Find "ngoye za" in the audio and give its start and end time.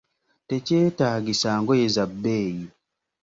1.61-2.05